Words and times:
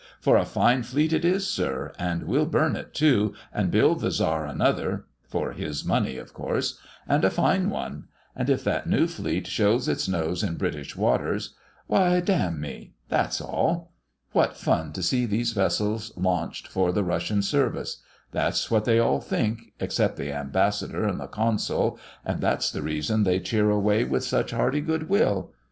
For 0.19 0.35
a 0.35 0.45
fine 0.45 0.81
fleet 0.81 1.13
it 1.13 1.23
is, 1.23 1.45
sir, 1.45 1.93
and 1.99 2.23
we'll 2.23 2.47
burn 2.47 2.75
it, 2.75 2.91
too, 2.91 3.35
and 3.53 3.69
build 3.69 3.99
the 3.99 4.09
Czar 4.09 4.47
another 4.47 5.05
(for 5.27 5.51
his 5.51 5.85
money, 5.85 6.17
of 6.17 6.33
course), 6.33 6.79
and 7.07 7.23
a 7.23 7.29
fine 7.29 7.69
one; 7.69 8.05
and 8.35 8.49
if 8.49 8.63
that 8.63 8.87
new 8.89 9.05
fleet 9.05 9.45
shews 9.45 9.87
its 9.87 10.07
nose 10.07 10.41
in 10.41 10.55
British 10.55 10.95
waters, 10.95 11.53
why, 11.85 12.19
d 12.19 12.33
n 12.33 12.59
me 12.59 12.93
that's 13.09 13.39
all! 13.39 13.93
What 14.31 14.57
fun 14.57 14.91
to 14.93 15.03
see 15.03 15.27
these 15.27 15.51
vessels 15.53 16.11
launched 16.17 16.67
for 16.67 16.91
the 16.91 17.03
Russian 17.03 17.43
service! 17.43 18.01
That's 18.31 18.71
what 18.71 18.85
they 18.85 18.97
all 18.97 19.21
think, 19.21 19.71
except 19.79 20.17
the 20.17 20.33
Ambassador 20.33 21.03
and 21.07 21.19
the 21.19 21.27
Consul, 21.27 21.99
and 22.25 22.41
that's 22.41 22.71
the 22.71 22.81
reason 22.81 23.23
they 23.23 23.39
cheer 23.39 23.69
away 23.69 24.03
with 24.05 24.23
such 24.23 24.49
hearty 24.49 24.81
good 24.81 25.09
will. 25.09 25.51